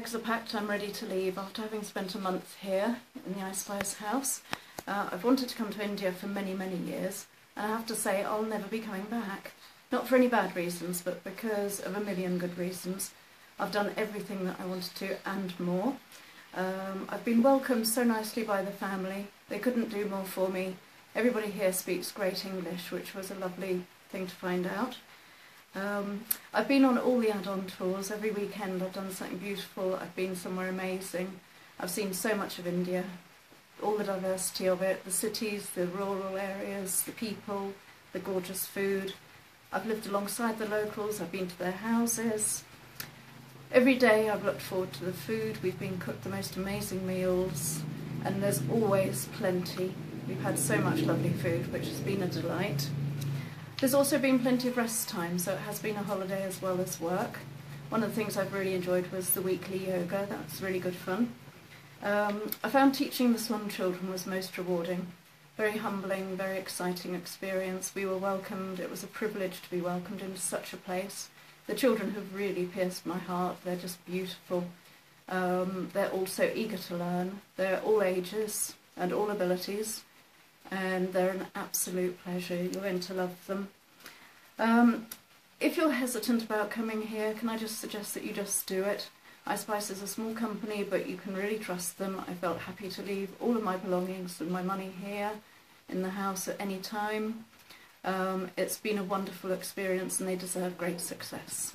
[0.00, 3.44] Bags are packed, I'm ready to leave after having spent a month here in the
[3.44, 4.40] Ice house.
[4.88, 7.94] Uh, I've wanted to come to India for many, many years, and I have to
[7.94, 9.52] say I'll never be coming back.
[9.92, 13.10] Not for any bad reasons, but because of a million good reasons.
[13.58, 15.94] I've done everything that I wanted to and more.
[16.54, 19.26] Um, I've been welcomed so nicely by the family.
[19.50, 20.76] They couldn't do more for me.
[21.14, 24.96] Everybody here speaks great English, which was a lovely thing to find out.
[25.74, 28.10] Um, I've been on all the add-on tours.
[28.10, 29.94] Every weekend I've done something beautiful.
[29.94, 31.38] I've been somewhere amazing.
[31.78, 33.04] I've seen so much of India,
[33.82, 37.72] all the diversity of it, the cities, the rural areas, the people,
[38.12, 39.14] the gorgeous food.
[39.72, 41.20] I've lived alongside the locals.
[41.20, 42.64] I've been to their houses.
[43.72, 45.62] Every day I've looked forward to the food.
[45.62, 47.80] We've been cooked the most amazing meals
[48.24, 49.94] and there's always plenty.
[50.26, 52.88] We've had so much lovely food, which has been a delight.
[53.80, 56.78] There's also been plenty of rest time, so it has been a holiday as well
[56.82, 57.38] as work.
[57.88, 61.32] One of the things I've really enjoyed was the weekly yoga, that's really good fun.
[62.02, 65.06] Um, I found teaching the Swan children was most rewarding.
[65.56, 67.94] Very humbling, very exciting experience.
[67.94, 71.30] We were welcomed, it was a privilege to be welcomed into such a place.
[71.66, 74.66] The children have really pierced my heart, they're just beautiful.
[75.26, 80.02] Um, they're all so eager to learn, they're all ages and all abilities
[80.70, 82.56] and they're an absolute pleasure.
[82.56, 83.68] You're going to love them.
[84.58, 85.06] Um,
[85.60, 89.08] if you're hesitant about coming here, can I just suggest that you just do it?
[89.46, 92.22] iSPiiCE is a small company, but you can really trust them.
[92.28, 95.32] I felt happy to leave all of my belongings and my money here
[95.88, 97.44] in the house at any time.
[98.04, 101.74] Um, it's been a wonderful experience and they deserve great success.